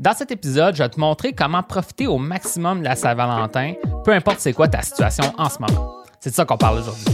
Dans 0.00 0.14
cet 0.14 0.30
épisode, 0.30 0.74
je 0.74 0.82
vais 0.82 0.88
te 0.88 0.98
montrer 0.98 1.34
comment 1.34 1.62
profiter 1.62 2.06
au 2.06 2.16
maximum 2.16 2.78
de 2.78 2.84
la 2.84 2.96
Saint-Valentin, 2.96 3.74
peu 4.02 4.14
importe 4.14 4.40
c'est 4.40 4.54
quoi 4.54 4.66
ta 4.66 4.80
situation 4.80 5.30
en 5.36 5.50
ce 5.50 5.58
moment. 5.58 5.96
C'est 6.20 6.30
de 6.30 6.34
ça 6.34 6.46
qu'on 6.46 6.56
parle 6.56 6.78
aujourd'hui. 6.78 7.04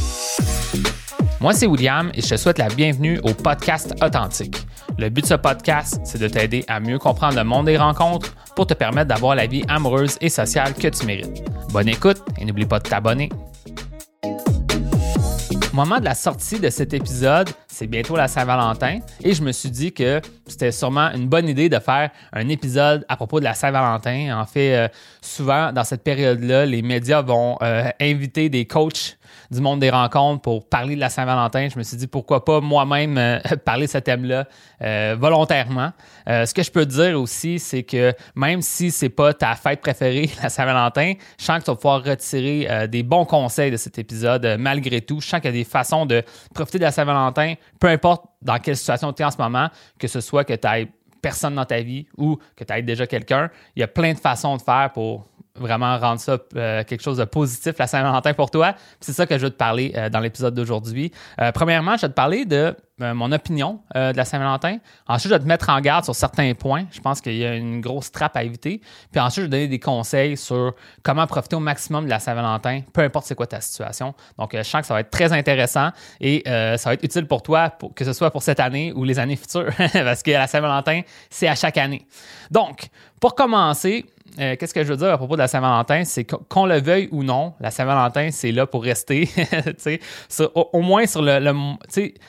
Moi, 1.40 1.52
c'est 1.52 1.66
William 1.66 2.12
et 2.14 2.22
je 2.22 2.28
te 2.28 2.36
souhaite 2.36 2.58
la 2.58 2.68
bienvenue 2.68 3.18
au 3.24 3.34
podcast 3.34 3.92
Authentique. 4.00 4.64
Le 4.98 5.08
but 5.08 5.22
de 5.22 5.26
ce 5.26 5.34
podcast, 5.34 6.00
c'est 6.04 6.20
de 6.20 6.28
t'aider 6.28 6.64
à 6.68 6.78
mieux 6.78 7.00
comprendre 7.00 7.34
le 7.34 7.42
monde 7.42 7.66
des 7.66 7.76
rencontres 7.76 8.36
pour 8.54 8.68
te 8.68 8.74
permettre 8.74 9.08
d'avoir 9.08 9.34
la 9.34 9.48
vie 9.48 9.64
amoureuse 9.66 10.16
et 10.20 10.28
sociale 10.28 10.72
que 10.72 10.86
tu 10.86 11.06
mérites. 11.06 11.42
Bonne 11.72 11.88
écoute 11.88 12.22
et 12.38 12.44
n'oublie 12.44 12.66
pas 12.66 12.78
de 12.78 12.88
t'abonner. 12.88 13.30
Au 15.72 15.74
moment 15.74 15.98
de 15.98 16.04
la 16.04 16.14
sortie 16.14 16.60
de 16.60 16.70
cet 16.70 16.94
épisode, 16.94 17.50
c'est 17.66 17.88
bientôt 17.88 18.14
la 18.14 18.28
Saint-Valentin 18.28 19.00
et 19.24 19.34
je 19.34 19.42
me 19.42 19.50
suis 19.50 19.72
dit 19.72 19.92
que 19.92 20.22
c'était 20.46 20.72
sûrement 20.72 21.10
une 21.12 21.28
bonne 21.28 21.48
idée 21.48 21.68
de 21.68 21.78
faire 21.78 22.10
un 22.32 22.48
épisode 22.48 23.04
à 23.08 23.16
propos 23.16 23.40
de 23.40 23.44
la 23.44 23.54
Saint-Valentin. 23.54 24.38
En 24.38 24.46
fait, 24.46 24.74
euh, 24.74 24.88
souvent 25.20 25.72
dans 25.72 25.84
cette 25.84 26.02
période-là, 26.02 26.66
les 26.66 26.82
médias 26.82 27.22
vont 27.22 27.58
euh, 27.62 27.88
inviter 28.00 28.48
des 28.48 28.66
coachs 28.66 29.18
du 29.50 29.60
monde 29.60 29.80
des 29.80 29.90
rencontres 29.90 30.42
pour 30.42 30.68
parler 30.68 30.94
de 30.94 31.00
la 31.00 31.08
Saint-Valentin. 31.08 31.68
Je 31.68 31.78
me 31.78 31.82
suis 31.82 31.96
dit 31.96 32.06
pourquoi 32.06 32.44
pas 32.44 32.60
moi-même 32.60 33.18
euh, 33.18 33.38
parler 33.64 33.86
de 33.86 33.90
ce 33.90 33.98
thème-là 33.98 34.46
volontairement. 35.16 35.92
ce 36.26 36.52
que 36.52 36.62
je 36.62 36.70
peux 36.70 36.84
te 36.84 36.90
dire 36.90 37.18
aussi, 37.18 37.58
c'est 37.58 37.82
que 37.82 38.12
même 38.34 38.60
si 38.60 38.90
c'est 38.90 39.08
pas 39.08 39.32
ta 39.32 39.54
fête 39.54 39.80
préférée, 39.80 40.30
la 40.42 40.48
Saint-Valentin, 40.48 41.14
je 41.38 41.44
sens 41.44 41.60
que 41.60 41.64
tu 41.64 41.70
vas 41.70 41.76
pouvoir 41.76 42.04
retirer 42.04 42.86
des 42.88 43.02
bons 43.02 43.24
conseils 43.24 43.70
de 43.70 43.76
cet 43.78 43.98
épisode 43.98 44.56
malgré 44.58 45.00
tout. 45.00 45.20
Je 45.20 45.28
sens 45.28 45.40
qu'il 45.40 45.50
y 45.50 45.54
a 45.54 45.56
des 45.56 45.64
façons 45.64 46.04
de 46.04 46.22
profiter 46.54 46.78
de 46.78 46.84
la 46.84 46.92
Saint-Valentin 46.92 47.54
peu 47.80 47.88
importe 47.88 48.24
dans 48.42 48.58
quelle 48.58 48.76
situation 48.76 49.12
tu 49.12 49.22
es 49.22 49.24
en 49.24 49.30
ce 49.30 49.38
moment, 49.38 49.68
que 49.98 50.08
ce 50.08 50.20
soit 50.20 50.44
que 50.44 50.54
tu 50.54 50.68
aies 50.68 50.88
personne 51.20 51.54
dans 51.54 51.64
ta 51.64 51.80
vie 51.80 52.06
ou 52.16 52.38
que 52.54 52.64
tu 52.64 52.72
aies 52.72 52.82
déjà 52.82 53.06
quelqu'un, 53.06 53.50
il 53.74 53.80
y 53.80 53.82
a 53.82 53.88
plein 53.88 54.12
de 54.12 54.18
façons 54.18 54.56
de 54.56 54.62
faire 54.62 54.92
pour 54.92 55.26
vraiment 55.58 55.98
rendre 55.98 56.20
ça 56.20 56.38
euh, 56.56 56.84
quelque 56.84 57.02
chose 57.02 57.18
de 57.18 57.24
positif, 57.24 57.74
la 57.78 57.86
Saint-Valentin 57.86 58.34
pour 58.34 58.50
toi. 58.50 58.74
C'est 59.00 59.12
ça 59.12 59.26
que 59.26 59.36
je 59.38 59.44
veux 59.44 59.50
te 59.50 59.56
parler 59.56 59.92
euh, 59.96 60.08
dans 60.08 60.20
l'épisode 60.20 60.54
d'aujourd'hui. 60.54 61.12
Euh, 61.40 61.52
premièrement, 61.52 61.96
je 61.96 62.02
vais 62.02 62.08
te 62.08 62.14
parler 62.14 62.44
de 62.44 62.74
mon 62.98 63.30
opinion 63.30 63.80
de 63.94 64.16
la 64.16 64.24
Saint-Valentin. 64.24 64.78
Ensuite, 65.06 65.30
je 65.30 65.36
vais 65.36 65.42
te 65.42 65.46
mettre 65.46 65.68
en 65.68 65.78
garde 65.82 66.06
sur 66.06 66.14
certains 66.14 66.54
points. 66.54 66.86
Je 66.90 67.00
pense 67.02 67.20
qu'il 67.20 67.36
y 67.36 67.44
a 67.44 67.54
une 67.54 67.82
grosse 67.82 68.10
trappe 68.10 68.34
à 68.38 68.42
éviter. 68.42 68.80
Puis 69.12 69.20
ensuite, 69.20 69.36
je 69.36 69.40
vais 69.42 69.46
te 69.48 69.50
donner 69.50 69.68
des 69.68 69.78
conseils 69.78 70.38
sur 70.38 70.74
comment 71.02 71.26
profiter 71.26 71.56
au 71.56 71.60
maximum 71.60 72.06
de 72.06 72.08
la 72.08 72.20
Saint-Valentin, 72.20 72.80
peu 72.94 73.02
importe 73.02 73.26
c'est 73.26 73.34
quoi 73.34 73.46
ta 73.46 73.60
situation. 73.60 74.14
Donc, 74.38 74.56
je 74.56 74.62
sens 74.62 74.80
que 74.80 74.86
ça 74.86 74.94
va 74.94 75.00
être 75.00 75.10
très 75.10 75.30
intéressant 75.34 75.90
et 76.22 76.42
ça 76.46 76.88
va 76.88 76.94
être 76.94 77.04
utile 77.04 77.26
pour 77.26 77.42
toi, 77.42 77.70
que 77.94 78.02
ce 78.02 78.14
soit 78.14 78.30
pour 78.30 78.42
cette 78.42 78.60
année 78.60 78.94
ou 78.94 79.04
les 79.04 79.18
années 79.18 79.36
futures, 79.36 79.68
parce 79.92 80.22
que 80.22 80.30
la 80.30 80.46
Saint-Valentin, 80.46 81.02
c'est 81.28 81.48
à 81.48 81.54
chaque 81.54 81.76
année. 81.76 82.06
Donc, 82.50 82.88
pour 83.20 83.34
commencer, 83.34 84.06
euh, 84.38 84.56
qu'est-ce 84.56 84.74
que 84.74 84.84
je 84.84 84.88
veux 84.88 84.96
dire 84.96 85.12
à 85.12 85.16
propos 85.16 85.34
de 85.36 85.40
la 85.40 85.48
Saint-Valentin? 85.48 86.04
C'est 86.04 86.24
qu'on 86.24 86.66
le 86.66 86.80
veuille 86.80 87.08
ou 87.10 87.22
non, 87.22 87.54
la 87.60 87.70
Saint-Valentin, 87.70 88.30
c'est 88.30 88.52
là 88.52 88.66
pour 88.66 88.82
rester. 88.82 89.28
au, 90.54 90.80
moins 90.82 91.06
sur 91.06 91.22
le, 91.22 91.52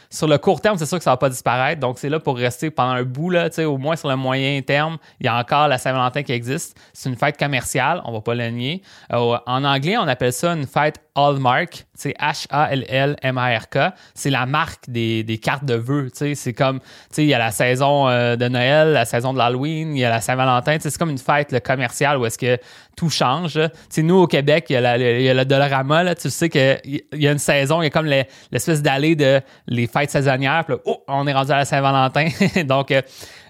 sur 0.10 0.28
le 0.28 0.38
court 0.38 0.62
terme, 0.62 0.78
c'est 0.78 0.86
sûr 0.86 0.98
que 0.98 1.04
ça 1.04 1.12
va 1.12 1.18
pas 1.18 1.30
disparaître. 1.30 1.82
Donc, 1.82 2.00
c'est 2.00 2.10
là 2.10 2.20
pour 2.20 2.38
rester 2.38 2.72
pendant 2.72 2.94
un 2.94 3.04
bout. 3.04 3.30
Là, 3.30 3.50
au 3.66 3.78
moins 3.78 3.96
sur 3.96 4.10
le 4.10 4.16
moyen 4.16 4.62
terme, 4.62 4.98
il 5.20 5.26
y 5.26 5.30
a 5.30 5.38
encore 5.38 5.68
la 5.68 5.78
Saint-Valentin 5.78 6.24
qui 6.24 6.32
existe. 6.32 6.78
C'est 6.94 7.10
une 7.10 7.18
fête 7.18 7.38
commerciale, 7.38 8.02
on 8.06 8.14
va 8.14 8.22
pas 8.22 8.36
le 8.36 8.50
nier. 8.50 8.82
Euh, 9.12 9.38
en 9.46 9.64
anglais, 9.64 9.98
on 9.98 10.08
appelle 10.08 10.34
ça 10.34 10.54
une 10.54 10.68
fête 10.68 11.02
Hallmark. 11.16 11.86
C'est 11.96 12.16
H-A-L-L-M-A-R-K. 12.20 13.78
C'est 14.14 14.30
la 14.30 14.46
marque 14.46 14.88
des, 14.88 15.40
cartes 15.42 15.66
de 15.66 15.74
vœux. 15.74 16.10
C'est 16.14 16.54
comme, 16.54 16.80
il 17.18 17.26
y 17.26 17.34
a 17.34 17.40
la 17.40 17.52
saison 17.52 18.08
euh, 18.08 18.36
de 18.36 18.48
Noël, 18.48 18.94
la 18.94 19.06
saison 19.06 19.34
de 19.34 19.40
l'Halloween, 19.40 19.96
il 19.96 20.00
y 20.00 20.06
a 20.06 20.10
la 20.10 20.22
Saint-Valentin. 20.22 20.78
C'est 20.80 20.96
comme 20.98 21.10
une 21.10 21.18
fête 21.18 21.52
le 21.52 21.60
commerciale 21.60 21.87
où 22.18 22.26
est-ce 22.26 22.38
que 22.38 22.58
tout 22.96 23.10
change. 23.10 23.60
nous, 23.98 24.16
au 24.16 24.28
Québec, 24.28 24.66
il 24.70 24.74
y 24.74 24.78
a, 24.78 25.34
le 25.34 25.46
Dollarama. 25.46 26.04
Là, 26.04 26.16
tu 26.16 26.30
sais 26.30 26.50
qu'il 26.50 27.02
y 27.14 27.28
a 27.28 27.32
une 27.32 27.38
saison, 27.38 27.82
il 27.82 27.86
y 27.86 27.88
a 27.88 27.90
comme 27.92 28.08
l'espèce 28.08 28.82
d'allée 28.82 29.16
de 29.16 29.42
les 29.68 29.88
fêtes 29.88 30.12
saisonnières. 30.12 30.66
Puis 30.66 30.76
oh, 30.86 31.04
on 31.08 31.28
est 31.28 31.34
rendu 31.34 31.52
à 31.52 31.58
la 31.58 31.66
Saint-Valentin. 31.66 32.30
Donc, 32.64 32.92
euh, 32.92 33.02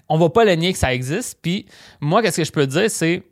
on 0.08 0.18
va 0.18 0.28
pas 0.28 0.44
le 0.44 0.54
nier 0.54 0.72
que 0.72 0.78
ça 0.78 0.92
existe. 0.92 1.38
Puis 1.42 1.66
moi, 2.00 2.22
qu'est-ce 2.22 2.38
que 2.38 2.44
je 2.44 2.52
peux 2.52 2.66
dire, 2.66 2.90
c'est 2.90 3.22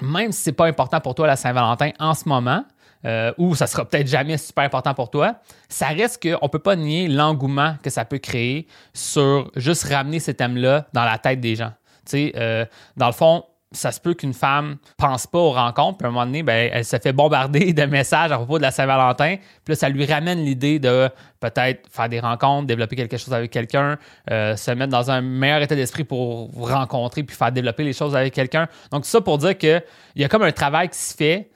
même 0.00 0.32
si 0.32 0.42
c'est 0.42 0.52
pas 0.52 0.66
important 0.66 1.00
pour 1.00 1.14
toi 1.14 1.26
la 1.26 1.36
Saint-Valentin 1.36 1.90
en 1.98 2.14
ce 2.14 2.28
moment, 2.28 2.64
euh, 3.04 3.32
ou 3.36 3.54
ça 3.54 3.66
sera 3.66 3.84
peut-être 3.84 4.08
jamais 4.08 4.38
super 4.38 4.64
important 4.64 4.94
pour 4.94 5.10
toi, 5.10 5.36
ça 5.68 5.88
reste 5.88 6.22
qu'on 6.22 6.46
ne 6.46 6.48
peut 6.48 6.58
pas 6.58 6.74
nier 6.74 7.06
l'engouement 7.06 7.76
que 7.82 7.90
ça 7.90 8.04
peut 8.04 8.18
créer 8.18 8.66
sur 8.94 9.50
juste 9.56 9.84
ramener 9.84 10.20
ces 10.20 10.34
thèmes-là 10.34 10.86
dans 10.92 11.04
la 11.04 11.18
tête 11.18 11.40
des 11.40 11.54
gens. 11.54 11.72
Tu 12.06 12.10
sais, 12.10 12.32
euh, 12.36 12.64
dans 12.96 13.06
le 13.06 13.12
fond, 13.12 13.44
ça 13.74 13.92
se 13.92 14.00
peut 14.00 14.14
qu'une 14.14 14.32
femme 14.32 14.76
pense 14.96 15.26
pas 15.26 15.38
aux 15.38 15.52
rencontres, 15.52 15.98
puis 15.98 16.06
à 16.06 16.08
un 16.08 16.12
moment 16.12 16.26
donné, 16.26 16.42
ben, 16.42 16.70
elle 16.72 16.84
se 16.84 16.96
fait 16.98 17.12
bombarder 17.12 17.72
de 17.72 17.84
messages 17.84 18.32
à 18.32 18.36
propos 18.36 18.58
de 18.58 18.62
la 18.62 18.70
Saint-Valentin, 18.70 19.36
puis 19.36 19.72
là, 19.72 19.74
ça 19.76 19.88
lui 19.88 20.06
ramène 20.06 20.44
l'idée 20.44 20.78
de 20.78 21.08
peut-être 21.40 21.88
faire 21.90 22.08
des 22.08 22.20
rencontres, 22.20 22.66
développer 22.66 22.96
quelque 22.96 23.16
chose 23.16 23.34
avec 23.34 23.50
quelqu'un, 23.50 23.98
euh, 24.30 24.56
se 24.56 24.70
mettre 24.70 24.92
dans 24.92 25.10
un 25.10 25.20
meilleur 25.20 25.60
état 25.60 25.74
d'esprit 25.74 26.04
pour 26.04 26.50
rencontrer 26.68 27.22
puis 27.22 27.36
faire 27.36 27.52
développer 27.52 27.84
les 27.84 27.92
choses 27.92 28.16
avec 28.16 28.32
quelqu'un. 28.32 28.68
Donc, 28.90 29.04
ça 29.04 29.20
pour 29.20 29.38
dire 29.38 29.58
qu'il 29.58 29.82
y 30.16 30.24
a 30.24 30.28
comme 30.28 30.42
un 30.42 30.52
travail 30.52 30.88
qui 30.88 30.98
se 30.98 31.14
fait 31.14 31.50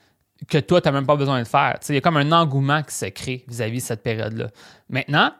que 0.47 0.57
toi, 0.57 0.79
tu 0.81 0.87
n'as 0.87 0.93
même 0.93 1.05
pas 1.05 1.15
besoin 1.15 1.39
de 1.39 1.47
faire. 1.47 1.77
Il 1.89 1.95
y 1.95 1.97
a 1.97 2.01
comme 2.01 2.17
un 2.17 2.31
engouement 2.31 2.81
qui 2.83 2.93
se 2.93 3.05
crée 3.07 3.43
vis-à-vis 3.47 3.79
de 3.79 3.83
cette 3.83 4.03
période-là. 4.03 4.47
Maintenant, 4.89 5.31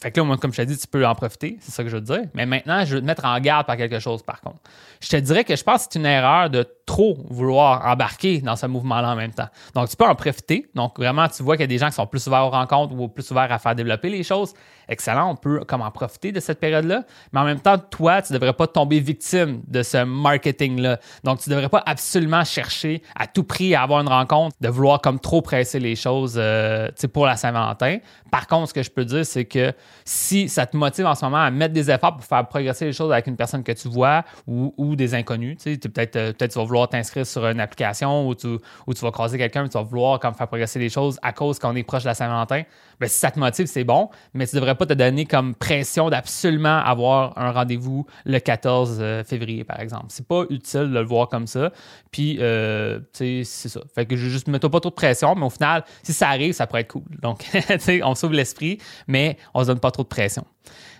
fait 0.00 0.10
que 0.10 0.20
là, 0.20 0.36
comme 0.36 0.52
je 0.52 0.58
t'ai 0.58 0.66
dit, 0.66 0.76
tu 0.76 0.86
peux 0.86 1.06
en 1.06 1.14
profiter, 1.14 1.56
c'est 1.60 1.72
ça 1.72 1.82
que 1.82 1.88
je 1.88 1.96
veux 1.96 2.04
te 2.04 2.12
dire. 2.12 2.28
Mais 2.34 2.44
maintenant, 2.44 2.84
je 2.84 2.96
veux 2.96 3.00
te 3.00 3.06
mettre 3.06 3.24
en 3.24 3.40
garde 3.40 3.66
par 3.66 3.78
quelque 3.78 3.98
chose, 3.98 4.22
par 4.22 4.42
contre. 4.42 4.58
Je 5.00 5.08
te 5.08 5.16
dirais 5.16 5.42
que 5.42 5.56
je 5.56 5.64
pense 5.64 5.86
que 5.86 5.92
c'est 5.92 5.98
une 5.98 6.06
erreur 6.06 6.50
de 6.50 6.66
trop 6.84 7.18
vouloir 7.30 7.84
embarquer 7.86 8.40
dans 8.40 8.56
ce 8.56 8.66
mouvement-là 8.66 9.12
en 9.12 9.16
même 9.16 9.32
temps. 9.32 9.48
Donc, 9.74 9.88
tu 9.88 9.96
peux 9.96 10.04
en 10.04 10.14
profiter. 10.14 10.66
Donc, 10.74 10.98
vraiment, 10.98 11.26
tu 11.28 11.42
vois 11.42 11.56
qu'il 11.56 11.62
y 11.62 11.64
a 11.64 11.68
des 11.68 11.78
gens 11.78 11.88
qui 11.88 11.94
sont 11.94 12.06
plus 12.06 12.26
ouverts 12.26 12.44
aux 12.44 12.50
rencontres 12.50 12.94
ou 12.94 13.08
plus 13.08 13.28
ouverts 13.30 13.50
à 13.50 13.58
faire 13.58 13.74
développer 13.74 14.10
les 14.10 14.22
choses. 14.22 14.52
Excellent, 14.88 15.30
on 15.30 15.34
peut 15.34 15.64
comme 15.66 15.82
en 15.82 15.90
profiter 15.90 16.30
de 16.30 16.40
cette 16.40 16.60
période-là. 16.60 17.04
Mais 17.32 17.40
en 17.40 17.44
même 17.44 17.60
temps, 17.60 17.78
toi, 17.78 18.22
tu 18.22 18.32
ne 18.32 18.38
devrais 18.38 18.52
pas 18.52 18.66
tomber 18.66 19.00
victime 19.00 19.62
de 19.66 19.82
ce 19.82 20.04
marketing-là. 20.04 21.00
Donc, 21.24 21.40
tu 21.40 21.50
ne 21.50 21.54
devrais 21.54 21.70
pas 21.70 21.82
absolument 21.86 22.44
chercher 22.44 23.02
à 23.16 23.26
tout 23.26 23.44
prix 23.44 23.74
à 23.74 23.82
avoir 23.82 24.00
une 24.00 24.08
rencontre, 24.08 24.54
de 24.60 24.68
vouloir 24.68 25.00
comme 25.00 25.18
trop 25.18 25.42
presser 25.42 25.80
les 25.80 25.96
choses 25.96 26.34
euh, 26.36 26.88
pour 27.12 27.26
la 27.26 27.36
Saint-Valentin. 27.36 27.98
Par 28.30 28.46
contre, 28.46 28.68
ce 28.68 28.74
que 28.74 28.82
je 28.82 28.90
peux 28.90 29.04
dire, 29.04 29.24
c'est 29.24 29.46
que 29.46 29.72
si 30.04 30.48
ça 30.48 30.66
te 30.66 30.76
motive 30.76 31.06
en 31.06 31.14
ce 31.14 31.24
moment 31.24 31.38
à 31.38 31.50
mettre 31.50 31.74
des 31.74 31.90
efforts 31.90 32.16
pour 32.16 32.24
faire 32.24 32.46
progresser 32.46 32.86
les 32.86 32.92
choses 32.92 33.12
avec 33.12 33.26
une 33.26 33.36
personne 33.36 33.62
que 33.62 33.72
tu 33.72 33.88
vois 33.88 34.24
ou, 34.46 34.96
des 34.96 35.14
inconnus, 35.14 35.58
tu 35.58 35.74
sais, 35.74 35.78
peut-être 35.78 36.16
euh, 36.16 36.32
peut 36.32 36.48
tu 36.48 36.58
vas 36.58 36.64
vouloir 36.64 36.88
t'inscrire 36.88 37.26
sur 37.26 37.46
une 37.46 37.60
application 37.60 38.28
où 38.28 38.34
tu, 38.34 38.58
vas 39.02 39.10
croiser 39.10 39.38
quelqu'un, 39.38 39.68
tu 39.68 39.76
vas 39.76 39.82
vouloir 39.82 40.20
comme 40.20 40.34
faire 40.34 40.46
progresser 40.46 40.78
les 40.78 40.88
choses 40.88 41.18
à 41.22 41.32
cause 41.32 41.58
qu'on 41.58 41.74
est 41.74 41.82
proche 41.82 42.02
de 42.02 42.08
la 42.08 42.14
Saint-Valentin, 42.14 42.62
ben, 42.98 43.08
si 43.08 43.18
ça 43.18 43.30
te 43.30 43.38
motive, 43.38 43.66
c'est 43.66 43.84
bon, 43.84 44.08
mais 44.32 44.46
tu 44.46 44.56
devrais 44.56 44.74
pas 44.74 44.86
te 44.86 44.94
donner 44.94 45.26
comme 45.26 45.54
pression 45.54 46.08
d'absolument 46.08 46.78
avoir 46.78 47.36
un 47.36 47.50
rendez-vous 47.50 48.06
le 48.24 48.38
14 48.38 48.98
euh, 49.00 49.24
février, 49.24 49.64
par 49.64 49.80
exemple. 49.80 50.06
C'est 50.08 50.26
pas 50.26 50.44
utile 50.48 50.88
de 50.90 50.98
le 50.98 51.04
voir 51.04 51.28
comme 51.28 51.46
ça. 51.46 51.72
Puis, 52.10 52.38
euh, 52.40 53.00
tu 53.12 53.42
sais, 53.42 53.42
c'est 53.44 53.68
ça. 53.68 53.80
Fait 53.94 54.06
que 54.06 54.16
je 54.16 54.28
juste 54.28 54.48
mets 54.48 54.58
pas 54.58 54.68
trop 54.68 54.90
de 54.90 54.94
pression, 54.94 55.34
mais 55.34 55.44
au 55.44 55.50
final, 55.50 55.84
si 56.02 56.12
ça 56.12 56.28
arrive, 56.28 56.52
ça 56.52 56.66
pourrait 56.66 56.82
être 56.82 56.92
cool. 56.92 57.02
Donc, 57.20 57.38
tu 57.50 57.60
sais, 57.78 58.02
on 58.02 58.14
sauve 58.14 58.32
l'esprit, 58.32 58.78
mais 59.06 59.36
on 59.52 59.62
se 59.62 59.66
donne 59.66 59.75
pas 59.80 59.90
trop 59.90 60.02
de 60.02 60.08
pression. 60.08 60.44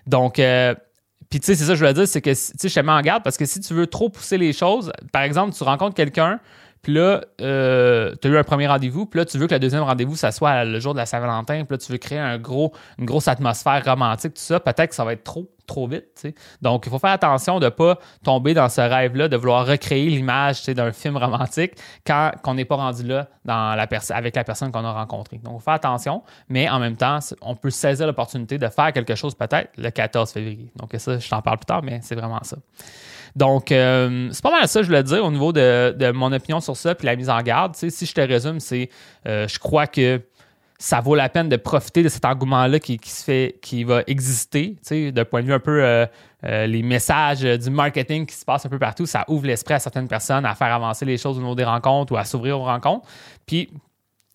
Donc, 0.07 0.39
euh, 0.39 0.75
puis 1.31 1.41
tu 1.41 1.47
sais, 1.47 1.55
c'est 1.55 1.65
ça 1.65 1.73
que 1.73 1.79
je 1.79 1.85
veux 1.85 1.93
dire, 1.93 2.07
c'est 2.07 2.21
que 2.21 2.31
tu 2.31 2.37
sais, 2.37 2.69
je 2.69 2.75
te 2.75 2.81
mets 2.81 2.93
en 2.93 3.01
garde 3.01 3.23
parce 3.23 3.37
que 3.37 3.45
si 3.45 3.61
tu 3.61 3.75
veux 3.75 3.87
trop 3.87 4.09
pousser 4.09 4.39
les 4.39 4.53
choses, 4.53 4.93
par 5.13 5.23
exemple, 5.23 5.55
tu 5.55 5.65
rencontres 5.65 5.95
quelqu'un, 5.95 6.41
puis 6.83 6.95
là, 6.95 7.25
euh, 7.41 8.15
tu 8.23 8.29
as 8.29 8.31
eu 8.31 8.37
un 8.37 8.45
premier 8.45 8.69
rendez-vous, 8.69 9.07
puis 9.07 9.19
là, 9.19 9.25
tu 9.25 9.39
veux 9.39 9.49
que 9.49 9.55
le 9.55 9.59
deuxième 9.59 9.83
rendez-vous, 9.83 10.15
ça 10.15 10.31
soit 10.31 10.65
le 10.65 10.79
jour 10.79 10.93
de 10.95 10.99
la 10.99 11.07
Saint-Valentin, 11.07 11.65
puis 11.65 11.73
là, 11.75 11.79
tu 11.79 11.91
veux 11.91 11.99
créer 11.99 12.19
une 12.19 12.39
grosse 13.07 13.27
atmosphère 13.27 13.85
romantique, 13.85 14.35
tout 14.35 14.43
ça, 14.43 14.61
peut-être 14.61 14.91
que 14.91 14.95
ça 14.95 15.05
va 15.05 15.15
être 15.15 15.25
trop 15.25 15.51
trop 15.67 15.87
vite. 15.87 16.27
Donc, 16.63 16.85
il 16.87 16.91
faut 16.91 16.99
faire 16.99 17.11
attention 17.11 17.59
de 17.59 17.67
ne 17.67 17.71
pas 17.71 17.99
tomber 18.25 18.55
dans 18.55 18.69
ce 18.69 18.81
rêve-là, 18.81 19.29
de 19.29 19.37
vouloir 19.37 19.67
recréer 19.67 20.09
l'image 20.09 20.65
d'un 20.65 20.93
film 20.93 21.17
romantique 21.17 21.73
quand 22.07 22.33
on 22.45 22.55
n'est 22.55 22.65
pas 22.65 22.77
rendu 22.77 23.03
là 23.05 23.29
dans 23.45 23.75
la 23.75 23.87
avec 24.11 24.37
la 24.37 24.45
personne 24.45 24.73
qu'on 24.73 24.85
a 24.85 24.93
rencontrée. 24.93 25.39
Donc, 25.39 25.55
il 25.55 25.59
faut 25.59 25.65
faire 25.65 25.75
attention, 25.75 26.23
mais 26.49 26.69
en 26.69 26.79
même 26.79 26.97
temps, 26.97 27.19
on 27.41 27.55
peut 27.55 27.71
saisir 27.71 28.07
l'opportunité 28.07 28.59
de 28.59 28.69
faire 28.69 28.93
quelque 28.93 29.15
chose 29.15 29.35
peut-être 29.35 29.71
le 29.77 29.91
14 29.91 30.33
février. 30.33 30.71
Donc, 30.77 30.95
ça, 30.99 31.19
je 31.19 31.29
t'en 31.29 31.43
parle 31.43 31.59
plus 31.59 31.67
tard, 31.67 31.83
mais 31.83 32.01
c'est 32.03 32.15
vraiment 32.15 32.43
ça. 32.43 32.57
Donc, 33.37 33.71
euh, 33.71 34.29
c'est 34.33 34.43
pas 34.43 34.51
mal 34.51 34.67
ça, 34.67 34.81
je 34.81 34.87
voulais 34.87 35.03
dire, 35.03 35.23
au 35.23 35.31
niveau 35.31 35.53
de, 35.53 36.11
mon 36.13 36.33
opinion 36.33 36.61
sur 36.61 36.77
ça, 36.77 36.95
puis 36.95 37.07
la 37.07 37.17
mise 37.17 37.29
en 37.29 37.41
garde. 37.43 37.77
si 37.77 38.07
je 38.07 38.15
te 38.15 38.21
résume, 38.21 38.61
c'est, 38.61 38.89
euh, 39.29 39.47
je 39.47 39.59
crois 39.59 39.87
que 39.87 40.23
ça 40.79 41.01
vaut 41.01 41.15
la 41.15 41.29
peine 41.29 41.49
de 41.49 41.57
profiter 41.57 42.03
de 42.03 42.09
cet 42.09 42.25
engouement-là 42.25 42.79
qui, 42.79 42.99
se 43.05 43.25
fait, 43.25 43.59
qui 43.63 43.85
va 43.85 44.03
exister, 44.07 44.77
d'un 45.13 45.25
point 45.25 45.41
de 45.41 45.47
vue 45.47 45.53
un 45.53 45.61
peu 45.61 45.83
euh, 45.83 46.07
euh, 46.45 46.67
les 46.67 46.83
messages 46.83 47.45
euh, 47.45 47.57
du 47.57 47.71
marketing 47.71 48.27
qui 48.27 48.35
se 48.35 48.45
passe 48.45 48.67
un 48.67 48.69
peu 48.69 48.79
partout, 48.79 49.07
ça 49.07 49.25
ouvre 49.29 49.47
l'esprit 49.47 49.75
à 49.75 49.79
certaines 49.79 50.09
personnes 50.09 50.45
à 50.45 50.55
faire 50.55 50.73
avancer 50.73 51.05
les 51.05 51.17
choses 51.17 51.39
au 51.39 51.41
niveau 51.41 51.55
des 51.55 51.65
rencontres 51.65 52.13
ou 52.13 52.17
à 52.17 52.25
s'ouvrir 52.25 52.61
aux 52.61 52.65
rencontres. 52.65 53.09
Puis 53.47 53.71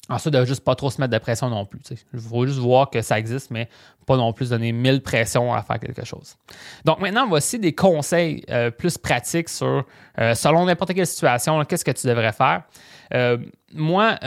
Ensuite, 0.10 0.34
de 0.34 0.44
juste 0.46 0.64
pas 0.64 0.76
trop 0.76 0.90
se 0.90 1.00
mettre 1.00 1.14
de 1.14 1.20
pression 1.20 1.50
non 1.50 1.66
plus. 1.66 1.80
Il 2.14 2.20
faut 2.20 2.46
juste 2.46 2.60
voir 2.60 2.90
que 2.90 3.02
ça 3.02 3.20
existe, 3.20 3.52
mais 3.52 3.70
pas 4.06 4.18
non 4.18 4.34
plus 4.34 4.50
donner 4.50 4.72
mille 4.72 5.02
pressions 5.02 5.54
à 5.54 5.62
faire 5.62 5.80
quelque 5.80 6.04
chose. 6.04 6.36
Donc 6.86 7.00
maintenant, 7.00 7.28
voici 7.28 7.60
des 7.60 7.74
conseils 7.74 8.44
euh, 8.50 8.72
plus 8.72 8.98
pratiques 8.98 9.48
sur, 9.48 9.86
euh, 10.20 10.34
selon 10.34 10.66
n'importe 10.66 10.94
quelle 10.94 11.08
situation, 11.08 11.64
qu'est-ce 11.66 11.86
que 11.86 11.92
tu 11.92 12.08
devrais 12.08 12.34
faire. 12.34 12.64
Euh, 13.14 13.38
moi, 13.74 14.18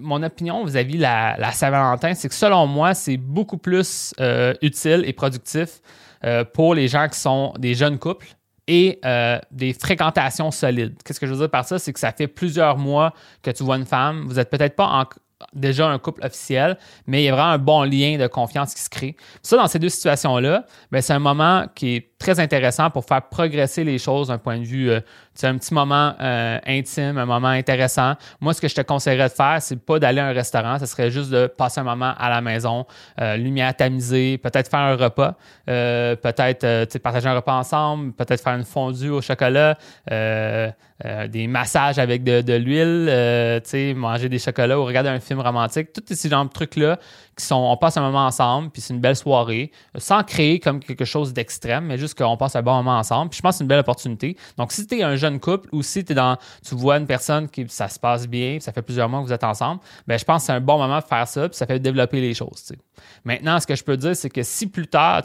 mon 0.00 0.22
opinion 0.22 0.64
vis-à-vis 0.64 0.96
de 0.96 1.02
la, 1.02 1.36
la 1.36 1.52
Saint-Valentin, 1.52 2.14
c'est 2.14 2.28
que 2.28 2.34
selon 2.34 2.66
moi, 2.66 2.94
c'est 2.94 3.16
beaucoup 3.16 3.58
plus 3.58 4.14
utile 4.62 5.04
et 5.06 5.12
productif 5.12 5.80
pour 6.54 6.74
les 6.74 6.88
gens 6.88 7.08
qui 7.08 7.18
sont 7.18 7.54
des 7.58 7.74
jeunes 7.74 7.98
couples 7.98 8.26
et 8.70 9.00
des 9.50 9.72
fréquentations 9.72 10.50
solides. 10.50 10.96
Qu'est-ce 11.04 11.18
que 11.18 11.26
je 11.26 11.32
veux 11.32 11.38
dire 11.38 11.50
par 11.50 11.64
ça? 11.64 11.78
C'est 11.78 11.92
que 11.92 12.00
ça 12.00 12.12
fait 12.12 12.28
plusieurs 12.28 12.78
mois 12.78 13.12
que 13.42 13.50
tu 13.50 13.64
vois 13.64 13.76
une 13.76 13.86
femme, 13.86 14.24
vous 14.26 14.34
n'êtes 14.34 14.50
peut-être 14.50 14.76
pas 14.76 15.08
déjà 15.54 15.88
un 15.88 15.98
couple 15.98 16.24
officiel, 16.24 16.76
mais 17.06 17.22
il 17.22 17.24
y 17.24 17.28
a 17.28 17.32
vraiment 17.32 17.50
un 17.50 17.58
bon 17.58 17.82
lien 17.82 18.18
de 18.18 18.26
confiance 18.26 18.74
qui 18.74 18.82
se 18.82 18.90
crée. 18.90 19.16
Ça, 19.42 19.56
dans 19.56 19.66
ces 19.66 19.78
deux 19.78 19.88
situations-là, 19.88 20.66
ben, 20.90 21.00
c'est 21.00 21.14
un 21.14 21.18
moment 21.18 21.66
qui 21.74 21.96
est 21.96 22.09
très 22.20 22.38
intéressant 22.38 22.90
pour 22.90 23.04
faire 23.04 23.22
progresser 23.22 23.82
les 23.82 23.98
choses 23.98 24.28
d'un 24.28 24.38
point 24.38 24.58
de 24.58 24.64
vue, 24.64 24.90
euh, 24.90 25.00
c'est 25.34 25.46
un 25.46 25.56
petit 25.56 25.72
moment 25.72 26.14
euh, 26.20 26.58
intime, 26.66 27.16
un 27.16 27.24
moment 27.24 27.48
intéressant. 27.48 28.14
Moi, 28.40 28.52
ce 28.52 28.60
que 28.60 28.68
je 28.68 28.74
te 28.74 28.82
conseillerais 28.82 29.30
de 29.30 29.32
faire, 29.32 29.56
c'est 29.60 29.82
pas 29.82 29.98
d'aller 29.98 30.20
à 30.20 30.26
un 30.26 30.32
restaurant, 30.32 30.78
ce 30.78 30.84
serait 30.84 31.10
juste 31.10 31.30
de 31.30 31.46
passer 31.46 31.80
un 31.80 31.84
moment 31.84 32.12
à 32.18 32.28
la 32.28 32.42
maison, 32.42 32.86
euh, 33.20 33.36
lumière 33.36 33.74
tamisée, 33.74 34.36
peut-être 34.36 34.70
faire 34.70 34.80
un 34.80 34.96
repas, 34.96 35.34
peut-être 35.66 36.98
partager 36.98 37.28
un 37.28 37.36
repas 37.36 37.54
ensemble, 37.54 38.12
peut-être 38.12 38.42
faire 38.42 38.54
une 38.54 38.64
fondue 38.64 39.08
au 39.08 39.22
chocolat, 39.22 39.78
des 40.10 41.46
massages 41.46 41.98
avec 41.98 42.22
de, 42.22 42.54
l'huile, 42.56 43.96
manger 43.96 44.28
des 44.28 44.38
chocolats 44.38 44.78
ou 44.78 44.84
regarder 44.84 45.08
un 45.08 45.20
film 45.20 45.40
romantique, 45.40 45.92
tous 45.94 46.02
ces 46.14 46.28
genres 46.28 46.44
de 46.44 46.50
trucs-là 46.50 46.98
on 47.50 47.76
passe 47.76 47.96
un 47.96 48.02
moment 48.02 48.26
ensemble, 48.26 48.70
puis 48.70 48.82
c'est 48.82 48.94
une 48.94 49.00
belle 49.00 49.16
soirée, 49.16 49.70
sans 49.96 50.22
créer 50.22 50.58
comme 50.60 50.80
quelque 50.80 51.04
chose 51.04 51.32
d'extrême, 51.32 51.86
mais 51.86 51.98
juste 51.98 52.16
qu'on 52.16 52.36
passe 52.36 52.56
un 52.56 52.62
bon 52.62 52.74
moment 52.74 52.98
ensemble. 52.98 53.30
Puis 53.30 53.38
je 53.38 53.42
pense 53.42 53.54
que 53.54 53.58
c'est 53.58 53.64
une 53.64 53.68
belle 53.68 53.80
opportunité. 53.80 54.36
Donc, 54.56 54.72
si 54.72 54.86
tu 54.86 54.98
es 54.98 55.02
un 55.02 55.16
jeune 55.16 55.40
couple 55.40 55.68
ou 55.72 55.82
si 55.82 56.00
es 56.00 56.14
dans, 56.14 56.36
tu 56.66 56.74
vois 56.74 56.98
une 56.98 57.06
personne 57.06 57.48
qui 57.48 57.66
ça 57.68 57.88
se 57.88 57.98
passe 57.98 58.26
bien, 58.26 58.58
ça 58.60 58.72
fait 58.72 58.82
plusieurs 58.82 59.08
mois 59.08 59.20
que 59.20 59.26
vous 59.26 59.32
êtes 59.32 59.44
ensemble, 59.44 59.80
ben 60.06 60.18
je 60.18 60.24
pense 60.24 60.42
que 60.42 60.46
c'est 60.46 60.52
un 60.52 60.60
bon 60.60 60.78
moment 60.78 60.98
de 60.98 61.04
faire 61.04 61.26
ça, 61.26 61.48
puis 61.48 61.56
ça 61.56 61.66
fait 61.66 61.78
développer 61.78 62.20
les 62.20 62.34
choses. 62.34 62.72
Maintenant, 63.24 63.60
ce 63.60 63.66
que 63.66 63.74
je 63.74 63.84
peux 63.84 63.96
dire, 63.96 64.16
c'est 64.16 64.30
que 64.30 64.42
si 64.42 64.66
plus 64.66 64.86
tard, 64.86 65.22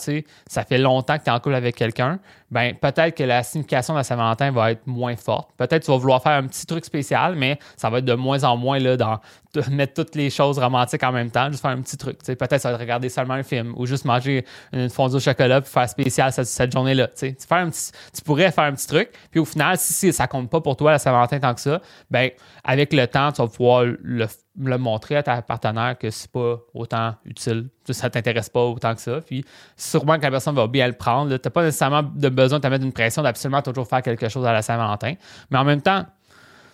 ça 0.47 0.63
fait 0.63 0.77
longtemps 0.77 1.17
que 1.17 1.23
tu 1.23 1.29
es 1.29 1.33
en 1.33 1.39
couple 1.39 1.55
avec 1.55 1.75
quelqu'un, 1.75 2.19
ben 2.51 2.75
peut-être 2.75 3.15
que 3.15 3.23
la 3.23 3.43
signification 3.43 3.93
de 3.93 3.99
la 3.99 4.03
Saint-Valentin 4.03 4.51
va 4.51 4.71
être 4.71 4.85
moins 4.85 5.15
forte. 5.15 5.49
Peut-être 5.57 5.81
que 5.81 5.85
tu 5.85 5.91
vas 5.91 5.97
vouloir 5.97 6.21
faire 6.21 6.33
un 6.33 6.47
petit 6.47 6.65
truc 6.65 6.85
spécial, 6.85 7.35
mais 7.35 7.59
ça 7.75 7.89
va 7.89 7.99
être 7.99 8.05
de 8.05 8.13
moins 8.13 8.43
en 8.43 8.55
moins 8.55 8.79
là, 8.79 8.97
dans 8.97 9.19
mettre 9.71 9.93
toutes 9.93 10.15
les 10.15 10.29
choses 10.29 10.59
romantiques 10.59 11.03
en 11.03 11.11
même 11.11 11.31
temps, 11.31 11.49
juste 11.49 11.61
faire 11.61 11.71
un 11.71 11.81
petit 11.81 11.97
truc. 11.97 12.19
Peut-être 12.23 12.59
ça 12.59 12.69
va 12.69 12.75
être 12.75 12.81
regarder 12.81 13.09
seulement 13.09 13.33
un 13.33 13.43
film 13.43 13.73
ou 13.77 13.85
juste 13.85 14.05
manger 14.05 14.45
une 14.73 14.89
fondue 14.89 15.15
au 15.15 15.19
chocolat 15.19 15.61
pour 15.61 15.69
faire 15.69 15.89
spécial 15.89 16.31
cette, 16.31 16.71
journée-là. 16.71 17.07
Tu, 17.07 17.35
tu 17.35 18.21
pourrais 18.23 18.51
faire 18.51 18.65
un 18.65 18.73
petit 18.73 18.87
truc, 18.87 19.11
puis 19.31 19.39
au 19.39 19.45
final, 19.45 19.77
si, 19.77 20.11
ça 20.13 20.27
compte 20.27 20.49
pas 20.49 20.61
pour 20.61 20.75
toi 20.75 20.91
la 20.91 20.99
Saint-Valentin 20.99 21.39
tant 21.39 21.53
que 21.53 21.61
ça, 21.61 21.81
ben 22.11 22.29
avec 22.63 22.93
le 22.93 23.07
temps, 23.07 23.31
tu 23.31 23.41
vas 23.41 23.47
pouvoir 23.47 23.85
le 23.85 24.27
le 24.57 24.77
montrer 24.77 25.15
à 25.17 25.23
ta 25.23 25.41
partenaire 25.41 25.97
que 25.97 26.09
c'est 26.09 26.31
pas 26.31 26.59
autant 26.73 27.15
utile, 27.25 27.64
ça 27.89 28.09
t'intéresse 28.09 28.49
pas 28.49 28.61
autant 28.61 28.95
que 28.95 29.01
ça. 29.01 29.21
Puis 29.21 29.45
sûrement 29.77 30.17
que 30.17 30.23
la 30.23 30.31
personne 30.31 30.55
va 30.55 30.67
bien 30.67 30.87
le 30.87 30.93
prendre. 30.93 31.35
Tu 31.37 31.41
n'as 31.43 31.51
pas 31.51 31.63
nécessairement 31.63 32.03
de 32.03 32.29
besoin 32.29 32.59
de 32.59 32.63
te 32.63 32.67
mettre 32.67 32.85
une 32.85 32.93
pression 32.93 33.21
d'absolument 33.21 33.61
toujours 33.61 33.87
faire 33.87 34.01
quelque 34.01 34.29
chose 34.29 34.45
à 34.45 34.53
la 34.53 34.61
Saint-Valentin. 34.61 35.13
Mais 35.51 35.57
en 35.57 35.63
même 35.63 35.81
temps, 35.81 36.05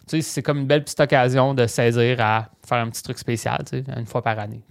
c'est 0.08 0.42
comme 0.42 0.60
une 0.60 0.66
belle 0.66 0.84
petite 0.84 1.00
occasion 1.00 1.54
de 1.54 1.66
saisir 1.68 2.20
à 2.20 2.50
faire 2.68 2.80
un 2.80 2.90
petit 2.90 3.04
truc 3.04 3.18
spécial, 3.18 3.64
une 3.72 4.06
fois 4.06 4.22
par 4.22 4.38
année. 4.40 4.62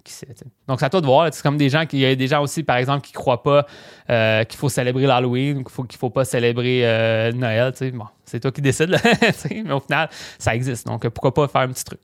Donc, 0.68 0.80
c'est 0.80 0.86
à 0.86 0.90
toi 0.90 1.00
de 1.00 1.06
voir. 1.06 1.28
C'est 1.32 1.42
comme 1.42 1.56
des 1.56 1.68
gens 1.68 1.86
qui, 1.86 1.98
il 1.98 2.00
y 2.00 2.06
a 2.06 2.14
des 2.14 2.26
gens 2.26 2.42
aussi, 2.42 2.62
par 2.62 2.76
exemple, 2.76 3.06
qui 3.06 3.12
ne 3.12 3.18
croient 3.18 3.42
pas 3.42 3.66
euh, 4.10 4.44
qu'il 4.44 4.58
faut 4.58 4.68
célébrer 4.68 5.06
l'Halloween 5.06 5.58
ou 5.58 5.64
qu'il 5.64 5.72
faut, 5.72 5.84
qu'il 5.84 5.98
faut 5.98 6.10
pas 6.10 6.24
célébrer 6.24 6.82
euh, 6.84 7.32
Noël. 7.32 7.72
Bon, 7.94 8.06
c'est 8.24 8.40
toi 8.40 8.52
qui 8.52 8.60
décides, 8.60 8.90
mais 9.50 9.72
au 9.72 9.80
final, 9.80 10.08
ça 10.38 10.54
existe. 10.54 10.86
Donc, 10.86 11.08
pourquoi 11.08 11.32
pas 11.32 11.48
faire 11.48 11.62
un 11.62 11.72
petit 11.72 11.84
truc? 11.84 12.00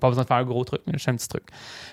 Pas 0.00 0.08
besoin 0.08 0.22
de 0.22 0.28
faire 0.28 0.38
un 0.38 0.44
gros 0.44 0.64
truc, 0.64 0.80
mais 0.86 0.94
juste 0.94 1.08
un 1.08 1.16
petit 1.16 1.28
truc. 1.28 1.44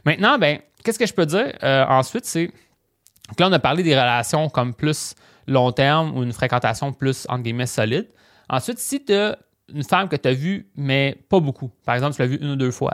Maintenant, 0.06 0.38
ben, 0.38 0.60
qu'est-ce 0.84 1.00
que 1.00 1.06
je 1.06 1.14
peux 1.14 1.26
dire 1.26 1.54
euh, 1.64 1.86
ensuite? 1.88 2.26
C'est 2.26 2.48
que 2.48 3.42
là, 3.42 3.50
on 3.50 3.54
a 3.54 3.60
parlé 3.60 3.84
des 3.84 3.94
relations 3.94 4.50
comme 4.50 4.74
plus 4.74 5.16
long 5.48 5.72
terme 5.72 6.18
ou 6.18 6.24
une 6.24 6.34
fréquentation 6.34 6.94
plus, 6.94 7.26
entre 7.30 7.44
guillemets, 7.44 7.66
solide. 7.66 8.08
Ensuite, 8.50 8.80
si 8.80 9.04
tu 9.04 9.14
as 9.14 9.38
une 9.74 9.84
femme 9.84 10.08
que 10.08 10.16
tu 10.16 10.28
as 10.28 10.34
vue, 10.34 10.68
mais 10.76 11.18
pas 11.30 11.40
beaucoup. 11.40 11.72
Par 11.86 11.96
exemple, 11.96 12.16
tu 12.16 12.22
l'as 12.22 12.28
vue 12.28 12.38
une 12.40 12.52
ou 12.52 12.56
deux 12.56 12.72
fois. 12.72 12.94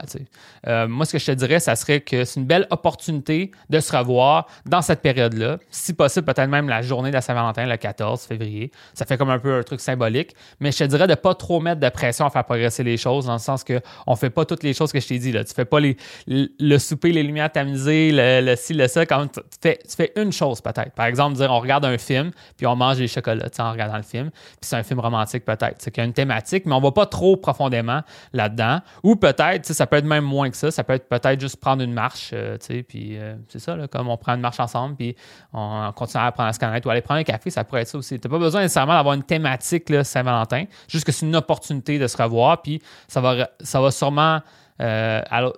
Euh, 0.68 0.88
moi, 0.88 1.06
ce 1.06 1.14
que 1.14 1.20
je 1.20 1.26
te 1.26 1.32
dirais, 1.32 1.60
ça 1.60 1.76
serait 1.76 2.00
que 2.00 2.24
c'est 2.24 2.40
une 2.40 2.46
belle 2.46 2.66
opportunité 2.70 3.52
de 3.70 3.80
se 3.80 3.96
revoir 3.96 4.48
dans 4.66 4.82
cette 4.82 5.02
période-là. 5.02 5.58
Si 5.70 5.94
possible, 5.94 6.26
peut-être 6.26 6.50
même 6.50 6.70
la 6.70 6.82
journée 6.82 7.10
de 7.10 7.16
la 7.16 7.22
Saint-Valentin, 7.22 7.66
le 7.66 7.76
14 7.76 8.22
février. 8.22 8.72
Ça 8.94 9.06
fait 9.06 9.18
comme 9.18 9.30
un 9.30 9.40
peu 9.40 9.54
un 9.54 9.64
truc 9.64 9.82
symbolique. 9.82 10.34
Mais 10.60 10.72
je 10.72 10.78
te 10.78 10.84
dirais 10.86 11.08
de 11.08 11.16
pas 11.16 11.36
trop 11.36 11.60
mettre 11.60 11.82
de 11.82 11.90
pression 11.90 12.26
à 12.26 12.30
faire 12.30 12.46
progresser 12.46 12.84
les 12.84 12.98
choses, 12.98 13.26
dans 13.26 13.34
le 13.34 13.40
sens 13.40 13.66
qu'on 13.66 14.12
ne 14.12 14.16
fait 14.16 14.30
pas 14.30 14.46
toutes 14.46 14.64
les 14.64 14.74
choses 14.74 14.94
que 14.94 15.00
je 15.00 15.08
t'ai 15.08 15.20
dit. 15.20 15.34
Là. 15.34 15.44
Tu 15.44 15.54
fais 15.54 15.66
pas 15.66 15.80
les, 15.82 15.98
le 16.28 16.78
souper, 16.78 17.12
les 17.12 17.24
lumières 17.24 17.52
tamisées, 17.52 18.12
le, 18.14 18.46
le 18.46 18.56
ci, 18.56 18.74
le 18.74 18.88
ça. 18.88 19.06
Quand 19.06 19.28
tu, 19.28 19.42
fais, 19.62 19.80
tu 19.88 19.96
fais 19.96 20.14
une 20.16 20.32
chose 20.32 20.62
peut-être. 20.62 20.92
Par 20.92 21.08
exemple, 21.08 21.36
dire 21.36 21.52
on 21.52 21.60
regarde 21.60 21.84
un 21.84 21.98
film, 21.98 22.32
puis 22.56 22.66
on 22.66 22.78
mange 22.78 22.98
des 22.98 23.10
chocolats 23.10 23.50
en 23.60 23.72
regardant 23.72 23.98
le 23.98 24.04
film. 24.04 24.30
Puis 24.32 24.62
c'est 24.62 24.78
un 24.78 24.84
film 24.84 25.02
romantique 25.02 25.44
peut-être. 25.44 25.76
C'est 25.80 25.92
qu'il 25.92 26.02
y 26.02 26.06
a 26.06 26.08
une 26.08 26.14
thématique 26.14 26.61
mais 26.66 26.74
on 26.74 26.82
va 26.82 26.92
pas 26.92 27.06
trop 27.06 27.38
profondément 27.38 28.02
là-dedans. 28.34 28.80
Ou 29.04 29.16
peut-être, 29.16 29.66
ça 29.66 29.88
peut 29.88 29.98
être 29.98 30.06
même 30.06 30.24
moins 30.24 30.50
que 30.50 30.58
ça. 30.58 30.72
Ça 30.72 30.84
peut 30.84 30.94
être 30.94 31.08
peut-être 31.10 31.40
juste 31.40 31.58
prendre 31.58 31.84
une 31.84 31.94
marche, 31.94 32.32
euh, 32.34 32.58
puis 32.88 33.18
euh, 33.18 33.36
c'est 33.48 33.60
ça, 33.60 33.78
comme 33.92 34.10
on 34.10 34.18
prend 34.18 34.36
une 34.36 34.42
marche 34.42 34.60
ensemble, 34.60 34.96
puis 34.96 35.16
on 35.54 35.92
continue 35.96 36.24
à 36.24 36.28
apprendre 36.28 36.50
à 36.50 36.54
se 36.54 36.88
ou 36.88 36.90
aller 36.90 37.02
prendre 37.02 37.20
un 37.20 37.24
café, 37.24 37.50
ça 37.50 37.64
pourrait 37.64 37.82
être 37.82 37.88
ça 37.88 37.98
aussi. 37.98 38.20
Tu 38.20 38.28
n'as 38.28 38.32
pas 38.32 38.40
besoin 38.40 38.62
nécessairement 38.62 38.94
d'avoir 38.94 39.16
une 39.16 39.24
thématique 39.24 39.92
Saint-Valentin, 40.04 40.66
juste 40.88 41.06
que 41.06 41.12
c'est 41.12 41.26
une 41.26 41.36
opportunité 41.36 42.00
de 42.00 42.08
se 42.08 42.22
revoir, 42.22 42.62
puis 42.62 42.82
ça 43.08 43.22
va, 43.22 43.50
ça 43.60 43.82
va 43.82 43.92
sûrement 43.92 44.42
euh, 44.82 45.22
alors, 45.30 45.54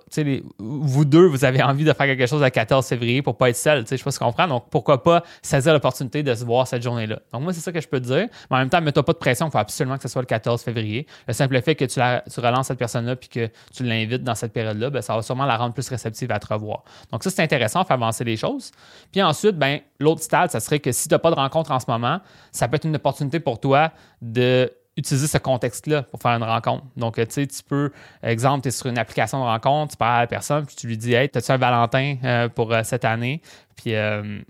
vous 0.58 1.04
deux, 1.04 1.26
vous 1.26 1.44
avez 1.44 1.62
envie 1.62 1.84
de 1.84 1.92
faire 1.92 2.06
quelque 2.06 2.26
chose 2.26 2.42
le 2.42 2.50
14 2.50 2.86
février 2.86 3.22
pour 3.22 3.36
pas 3.36 3.48
être 3.48 3.56
seul. 3.56 3.80
Je 3.80 3.96
sais 3.96 4.04
pas 4.04 4.10
si 4.10 4.18
tu 4.18 4.24
comprends. 4.24 4.46
Donc, 4.46 4.66
pourquoi 4.70 5.02
pas 5.02 5.22
saisir 5.40 5.72
l'opportunité 5.72 6.22
de 6.22 6.34
se 6.34 6.44
voir 6.44 6.66
cette 6.66 6.82
journée-là? 6.82 7.20
Donc, 7.32 7.42
moi, 7.42 7.52
c'est 7.52 7.60
ça 7.60 7.72
que 7.72 7.80
je 7.80 7.88
peux 7.88 8.00
te 8.00 8.06
dire. 8.06 8.28
Mais 8.50 8.56
en 8.56 8.58
même 8.58 8.68
temps, 8.68 8.80
mets-toi 8.82 9.02
pas 9.02 9.12
de 9.12 9.18
pression. 9.18 9.46
Il 9.46 9.50
faut 9.50 9.58
absolument 9.58 9.96
que 9.96 10.02
ce 10.02 10.08
soit 10.08 10.22
le 10.22 10.26
14 10.26 10.62
février. 10.62 11.06
Le 11.26 11.32
simple 11.32 11.60
fait 11.62 11.74
que 11.74 11.84
tu, 11.84 12.00
relances 12.40 12.66
cette 12.66 12.78
personne-là 12.78 13.16
puis 13.16 13.28
que 13.28 13.48
tu 13.74 13.84
l'invites 13.84 14.22
dans 14.22 14.34
cette 14.34 14.52
période-là, 14.52 14.90
ben, 14.90 15.00
ça 15.00 15.14
va 15.14 15.22
sûrement 15.22 15.46
la 15.46 15.56
rendre 15.56 15.72
plus 15.72 15.88
réceptive 15.88 16.30
à 16.30 16.38
te 16.38 16.52
revoir. 16.52 16.82
Donc, 17.10 17.24
ça, 17.24 17.30
c'est 17.30 17.42
intéressant, 17.42 17.84
faire 17.84 17.94
avancer 17.94 18.24
les 18.24 18.36
choses. 18.36 18.72
Puis 19.10 19.22
ensuite, 19.22 19.56
ben, 19.56 19.80
l'autre 19.98 20.22
stade, 20.22 20.50
ça 20.50 20.60
serait 20.60 20.80
que 20.80 20.92
si 20.92 21.08
tu 21.08 21.14
n'as 21.14 21.18
pas 21.18 21.30
de 21.30 21.36
rencontre 21.36 21.70
en 21.70 21.80
ce 21.80 21.86
moment, 21.88 22.20
ça 22.52 22.68
peut 22.68 22.76
être 22.76 22.84
une 22.84 22.96
opportunité 22.96 23.40
pour 23.40 23.58
toi 23.58 23.92
de 24.20 24.70
utiliser 24.96 25.26
ce 25.26 25.38
contexte-là 25.38 26.02
pour 26.04 26.20
faire 26.20 26.32
une 26.32 26.44
rencontre. 26.44 26.84
Donc, 26.96 27.16
tu 27.16 27.26
sais, 27.28 27.46
tu 27.46 27.62
peux, 27.62 27.90
exemple, 28.22 28.62
tu 28.62 28.68
es 28.68 28.70
sur 28.70 28.86
une 28.86 28.98
application 28.98 29.38
de 29.38 29.44
rencontre, 29.44 29.92
tu 29.92 29.96
parles 29.96 30.16
à 30.16 30.20
la 30.20 30.26
personne, 30.26 30.66
puis 30.66 30.76
tu 30.76 30.86
lui 30.86 30.96
dis 30.96 31.14
Hey, 31.14 31.30
as-tu 31.34 31.52
un 31.52 31.56
Valentin 31.56 32.16
euh, 32.24 32.48
pour 32.48 32.72
euh, 32.72 32.82
cette 32.84 33.04
année 33.04 33.42
Puis 33.76 33.94
euh, 33.94 34.40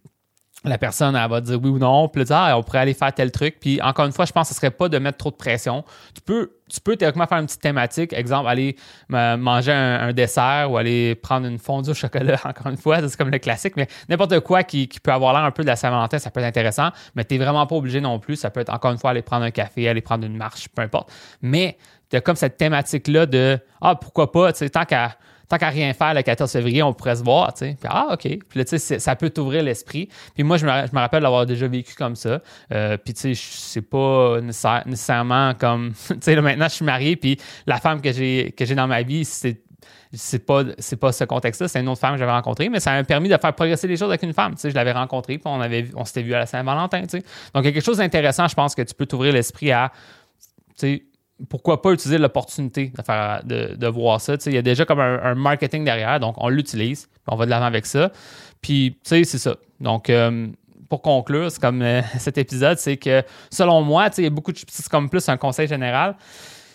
la 0.65 0.79
personne, 0.79 1.15
elle 1.15 1.29
va 1.31 1.41
dire 1.41 1.61
oui 1.63 1.69
ou 1.69 1.79
non, 1.79 2.09
puis 2.09 2.25
là, 2.25 2.49
ah, 2.49 2.59
on 2.59 2.63
pourrait 2.63 2.79
aller 2.79 2.95
faire 2.95 3.13
tel 3.13 3.31
truc. 3.31 3.57
Puis 3.61 3.81
encore 3.83 4.07
une 4.07 4.13
fois, 4.13 4.25
je 4.25 4.33
pense 4.33 4.49
que 4.49 4.55
ce 4.55 4.61
serait 4.61 4.71
pas 4.71 4.89
de 4.89 4.99
mettre 4.99 5.19
trop 5.19 5.31
de 5.31 5.37
pression. 5.37 5.85
Tu 6.15 6.23
peux, 6.23 6.53
tu 6.71 6.81
peux 6.81 6.97
théoriquement 6.97 7.27
faire 7.27 7.39
une 7.39 7.47
petite 7.47 7.61
thématique, 7.61 8.15
exemple, 8.15 8.49
aller 8.49 8.77
manger 9.09 9.73
un, 9.73 10.13
dessert 10.15 10.71
ou 10.71 10.79
aller 10.79 11.15
prendre 11.17 11.47
une 11.47 11.59
fondue 11.59 11.91
au 11.91 11.95
chocolat, 11.95 12.41
encore 12.45 12.69
une 12.69 12.79
fois, 12.79 13.07
c'est 13.07 13.17
comme 13.17 13.31
le 13.31 13.39
classique, 13.39 13.75
mais 13.77 13.89
n'importe 14.09 14.41
quoi 14.41 14.63
qui, 14.63 14.89
peut 15.03 15.13
avoir 15.13 15.35
l'air 15.35 15.43
un 15.43 15.51
peu 15.51 15.63
de 15.63 15.69
la 15.69 15.77
Saint-Valentin, 15.77 16.19
ça 16.19 16.31
peut 16.31 16.41
être 16.41 16.47
intéressant, 16.47 16.91
mais 17.15 17.25
tu 17.25 17.35
n'es 17.35 17.45
vraiment 17.45 17.67
pas 17.67 17.77
obligé 17.77 18.01
non 18.01 18.19
plus. 18.19 18.37
Ça 18.37 18.51
peut 18.51 18.61
être 18.61 18.73
encore 18.73 18.93
une 18.93 18.99
fois 18.99 19.11
aller 19.11 19.23
prendre 19.23 19.45
un 19.45 19.51
café, 19.51 19.89
aller 19.89 20.01
prendre 20.01 20.25
une 20.25 20.37
marche, 20.37 20.69
peu 20.69 20.83
importe. 20.83 21.13
Mais 21.43 21.77
tu 22.09 22.17
as 22.17 22.21
comme 22.23 22.37
cette 22.37 22.57
thématique-là 22.57 23.27
de 23.27 23.59
Ah, 23.83 23.97
pourquoi 23.97 24.33
pas, 24.33 24.53
tu 24.53 24.61
sais, 24.61 24.71
tant 24.71 24.85
qu'à 24.85 25.17
tant 25.49 25.59
qu'à 25.59 25.69
rien 25.69 25.93
faire 25.93 26.15
le 26.15 26.23
14 26.23 26.51
février, 26.51 26.83
on 26.83 26.93
pourrait 26.93 27.17
se 27.17 27.23
voir, 27.23 27.53
tu 27.55 27.67
sais. 27.67 27.77
Ah, 27.85 28.09
OK. 28.13 28.23
Puis 28.23 28.59
là, 28.59 28.65
tu 28.65 28.79
sais, 28.79 28.99
ça 28.99 29.17
peut 29.17 29.31
t'ouvrir 29.31 29.63
l'esprit. 29.63 30.09
Puis 30.35 30.43
moi, 30.43 30.57
je 30.57 30.67
me, 30.67 30.99
rappelle 30.99 31.23
d'avoir 31.23 31.47
déjà 31.47 31.69
vécu 31.69 31.95
comme 31.95 32.17
ça. 32.17 32.41
Euh, 32.73 32.97
puis, 32.97 33.15
tu 33.15 33.35
sais, 33.35 33.35
c'est 33.35 33.83
pas 33.83 34.41
nécessairement 34.41 35.55
comme. 35.55 35.93
tu 36.09 36.17
sais, 36.21 36.41
maintenant, 36.41 36.69
je 36.69 36.75
suis 36.75 36.85
marié, 36.85 37.17
puis 37.17 37.39
la 37.67 37.79
femme 37.79 38.01
que 38.01 38.13
j'ai, 38.13 38.55
dans 38.75 38.87
ma 38.87 39.03
vie, 39.03 39.25
c'est 39.25 39.61
c'est 40.17 40.47
pas 40.47 40.63
pas 41.01 41.13
ce 41.13 41.25
contexte-là, 41.25 41.67
c'est 41.67 41.81
une 41.81 41.89
autre 41.89 42.01
femme 42.01 42.13
que 42.13 42.21
j'avais 42.21 42.31
rencontrée, 42.31 42.69
mais 42.69 42.79
ça 42.79 42.93
m'a 42.93 43.03
permis 43.03 43.29
de 43.29 43.37
faire 43.37 43.53
progresser 43.53 43.89
les 43.89 43.97
choses 43.97 44.11
avec 44.11 44.23
une 44.23 44.33
femme. 44.33 44.55
Tu 44.55 44.61
sais, 44.61 44.71
je 44.71 44.75
l'avais 44.77 44.93
rencontrée, 44.93 45.39
puis 45.39 45.47
on 45.47 45.61
on 45.97 46.05
s'était 46.05 46.23
vu 46.23 46.35
à 46.35 46.39
la 46.39 46.47
Saint-Valentin. 46.47 47.03
Tu 47.03 47.19
sais. 47.19 47.25
Donc 47.53 47.65
quelque 47.65 47.81
chose 47.81 47.97
d'intéressant, 47.97 48.47
je 48.47 48.55
pense 48.55 48.77
que 48.77 48.83
tu 48.83 48.95
peux 48.95 49.07
t'ouvrir 49.07 49.33
l'esprit 49.33 49.73
à 49.73 49.91
tu 50.79 50.87
sais, 50.87 51.03
pourquoi 51.49 51.83
pas 51.83 51.93
utiliser 51.93 52.19
l'opportunité 52.19 52.93
de, 52.97 53.03
faire, 53.03 53.43
de, 53.45 53.87
voir 53.89 54.21
ça. 54.21 54.35
il 54.47 54.55
y 54.55 54.59
a 54.59 54.63
déjà 54.63 54.85
comme 54.85 55.01
un, 55.01 55.35
marketing 55.35 55.85
derrière, 55.85 56.21
donc 56.21 56.37
on 56.39 56.49
l'utilise, 56.49 57.09
on 57.27 57.37
va 57.37 57.45
de 57.45 57.51
l'avant 57.51 57.67
avec 57.67 57.87
ça. 57.87 58.11
Puis, 58.61 58.97
tu 59.05 59.09
sais, 59.09 59.25
c'est 59.25 59.39
ça. 59.39 59.57
Donc, 59.81 60.09
euh, 60.09 60.47
pour 60.89 61.03
conclure, 61.03 61.51
c'est 61.51 61.61
comme 61.61 61.83
euh, 61.83 62.03
cet 62.19 62.39
épisode, 62.39 62.79
c'est 62.79 62.97
que 62.97 63.23
selon 63.51 63.83
moi, 63.83 64.09
il 64.17 64.25
y 64.25 64.27
a 64.27 64.31
beaucoup 64.31 64.53
de 64.53 64.59
c'est 64.69 64.89
comme 64.89 65.11
plus 65.11 65.29
un 65.29 65.37
conseil 65.37 65.67
général. 65.67 66.17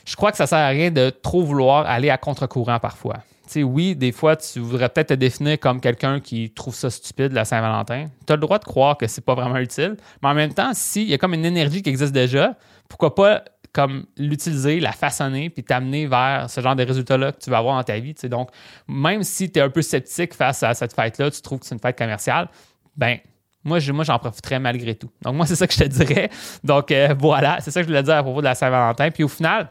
Je 0.05 0.15
crois 0.15 0.31
que 0.31 0.37
ça 0.37 0.47
sert 0.47 0.59
à 0.59 0.67
rien 0.67 0.91
de 0.91 1.09
trop 1.09 1.43
vouloir 1.43 1.85
aller 1.85 2.09
à 2.09 2.17
contre-courant 2.17 2.79
parfois. 2.79 3.17
oui, 3.55 3.95
des 3.95 4.11
fois, 4.11 4.35
tu 4.35 4.59
voudrais 4.59 4.89
peut-être 4.89 5.09
te 5.09 5.13
définir 5.13 5.59
comme 5.59 5.79
quelqu'un 5.79 6.19
qui 6.19 6.51
trouve 6.51 6.75
ça 6.75 6.89
stupide, 6.89 7.31
la 7.31 7.45
Saint-Valentin. 7.45 8.07
Tu 8.25 8.33
as 8.33 8.35
le 8.35 8.41
droit 8.41 8.59
de 8.59 8.65
croire 8.65 8.97
que 8.97 9.07
c'est 9.07 9.23
pas 9.23 9.35
vraiment 9.35 9.57
utile. 9.57 9.97
Mais 10.21 10.29
en 10.29 10.33
même 10.33 10.53
temps, 10.53 10.71
s'il 10.73 11.07
y 11.07 11.13
a 11.13 11.17
comme 11.17 11.33
une 11.33 11.45
énergie 11.45 11.81
qui 11.81 11.89
existe 11.89 12.11
déjà, 12.11 12.55
pourquoi 12.87 13.13
pas 13.13 13.43
comme 13.73 14.05
l'utiliser, 14.17 14.79
la 14.79 14.91
façonner, 14.91 15.49
puis 15.49 15.63
t'amener 15.63 16.07
vers 16.07 16.49
ce 16.49 16.61
genre 16.61 16.75
de 16.75 16.83
résultats-là 16.83 17.31
que 17.31 17.39
tu 17.39 17.49
vas 17.49 17.59
avoir 17.59 17.77
dans 17.77 17.83
ta 17.83 17.99
vie. 17.99 18.13
Donc, 18.23 18.49
même 18.87 19.23
si 19.23 19.51
tu 19.51 19.59
es 19.59 19.61
un 19.61 19.69
peu 19.69 19.81
sceptique 19.81 20.33
face 20.33 20.63
à 20.63 20.73
cette 20.73 20.93
fête-là, 20.93 21.29
tu 21.31 21.41
trouves 21.41 21.59
que 21.59 21.65
c'est 21.65 21.75
une 21.75 21.81
fête 21.81 21.97
commerciale, 21.97 22.49
ben 22.95 23.17
moi, 23.63 23.79
j'en 23.79 24.19
profiterais 24.19 24.59
malgré 24.59 24.95
tout. 24.95 25.09
Donc, 25.21 25.35
moi, 25.35 25.45
c'est 25.45 25.55
ça 25.55 25.67
que 25.67 25.73
je 25.73 25.79
te 25.79 25.83
dirais. 25.83 26.29
Donc, 26.63 26.91
euh, 26.91 27.13
voilà, 27.17 27.59
c'est 27.61 27.71
ça 27.71 27.81
que 27.81 27.83
je 27.83 27.89
voulais 27.89 28.03
dire 28.03 28.15
à 28.15 28.23
propos 28.23 28.39
de 28.39 28.45
la 28.45 28.55
Saint-Valentin. 28.55 29.11
Puis 29.11 29.23
au 29.23 29.27
final, 29.27 29.69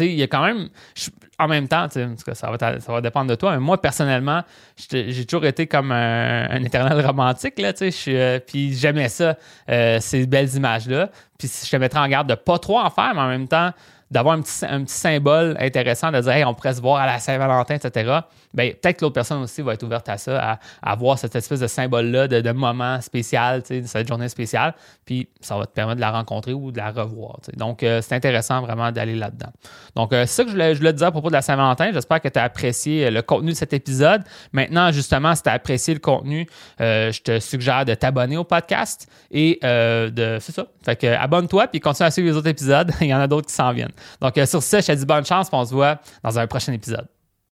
il 0.00 0.14
y 0.14 0.22
a 0.22 0.26
quand 0.26 0.44
même, 0.44 0.68
en 1.38 1.48
même 1.48 1.68
temps, 1.68 1.86
ça 1.90 2.50
va, 2.50 2.80
ça 2.80 2.92
va 2.92 3.00
dépendre 3.00 3.30
de 3.30 3.34
toi, 3.34 3.52
mais 3.52 3.60
moi, 3.60 3.80
personnellement, 3.80 4.42
j'ai 4.90 5.24
toujours 5.24 5.46
été 5.46 5.66
comme 5.66 5.92
un, 5.92 6.62
éternel 6.64 7.04
romantique, 7.04 7.58
là, 7.58 7.72
euh, 7.80 8.40
puis 8.46 8.74
j'aimais 8.74 9.08
ça, 9.08 9.36
euh, 9.68 9.98
ces 10.00 10.26
belles 10.26 10.54
images-là. 10.54 11.10
Puis 11.38 11.48
je 11.64 11.70
te 11.70 11.76
mettrais 11.76 12.00
en 12.00 12.08
garde 12.08 12.28
de 12.28 12.34
pas 12.34 12.58
trop 12.58 12.78
en 12.78 12.90
faire, 12.90 13.12
mais 13.14 13.20
en 13.20 13.28
même 13.28 13.48
temps, 13.48 13.72
d'avoir 14.10 14.36
un 14.36 14.42
petit, 14.42 14.64
un 14.64 14.84
petit 14.84 14.94
symbole 14.94 15.56
intéressant, 15.58 16.10
de 16.10 16.20
dire, 16.20 16.32
hey, 16.32 16.44
on 16.44 16.54
pourrait 16.54 16.74
se 16.74 16.80
voir 16.80 17.00
à 17.02 17.06
la 17.06 17.18
Saint-Valentin, 17.18 17.74
etc 17.74 18.20
ben, 18.54 18.72
peut-être 18.72 18.98
que 18.98 19.04
l'autre 19.04 19.14
personne 19.14 19.42
aussi 19.42 19.62
va 19.62 19.74
être 19.74 19.82
ouverte 19.82 20.08
à 20.08 20.16
ça, 20.16 20.52
à, 20.52 20.58
avoir 20.92 21.18
cette 21.18 21.36
espèce 21.36 21.60
de 21.60 21.66
symbole-là 21.66 22.28
de, 22.28 22.52
moment 22.52 23.00
spécial, 23.00 23.62
de 23.68 23.82
cette 23.84 24.08
journée 24.08 24.28
spéciale. 24.28 24.74
Puis 25.04 25.28
ça 25.40 25.56
va 25.56 25.66
te 25.66 25.72
permettre 25.72 25.96
de 25.96 26.00
la 26.00 26.10
rencontrer 26.10 26.52
ou 26.52 26.72
de 26.72 26.78
la 26.78 26.90
revoir. 26.90 27.38
Donc, 27.56 27.82
euh, 27.82 28.00
c'est 28.02 28.14
intéressant 28.14 28.62
vraiment 28.62 28.90
d'aller 28.90 29.14
là-dedans. 29.14 29.50
Donc, 29.94 30.12
euh, 30.12 30.24
c'est 30.26 30.34
ça 30.34 30.42
que 30.44 30.48
je 30.48 30.54
voulais, 30.54 30.74
je 30.74 30.88
dire 30.88 31.06
à 31.06 31.10
propos 31.10 31.28
de 31.28 31.34
la 31.34 31.42
Saint-Valentin. 31.42 31.92
J'espère 31.92 32.20
que 32.20 32.28
tu 32.28 32.38
as 32.38 32.44
apprécié 32.44 33.06
euh, 33.06 33.10
le 33.10 33.22
contenu 33.22 33.52
de 33.52 33.56
cet 33.56 33.72
épisode. 33.72 34.22
Maintenant, 34.52 34.90
justement, 34.92 35.34
si 35.34 35.42
tu 35.42 35.50
as 35.50 35.52
apprécié 35.52 35.94
le 35.94 36.00
contenu, 36.00 36.48
je 36.78 37.20
te 37.20 37.38
suggère 37.38 37.84
de 37.84 37.94
t'abonner 37.94 38.36
au 38.36 38.44
podcast 38.44 39.08
et 39.30 39.58
de. 39.62 40.38
C'est 40.40 40.52
ça. 40.52 40.66
Fait 40.84 40.96
que 40.96 41.06
abonne-toi 41.06 41.66
puis 41.68 41.80
continue 41.80 42.06
à 42.06 42.10
suivre 42.10 42.28
les 42.28 42.36
autres 42.36 42.48
épisodes. 42.48 42.90
Il 43.00 43.08
y 43.08 43.14
en 43.14 43.20
a 43.20 43.26
d'autres 43.26 43.46
qui 43.46 43.54
s'en 43.54 43.72
viennent. 43.72 43.92
Donc, 44.20 44.34
sur 44.46 44.62
ce, 44.62 44.80
je 44.80 44.86
te 44.86 44.92
dis 44.92 45.06
bonne 45.06 45.24
chance. 45.24 45.48
On 45.52 45.64
se 45.64 45.72
voit 45.72 45.98
dans 46.22 46.38
un 46.38 46.46
prochain 46.46 46.72
épisode. 46.72 47.06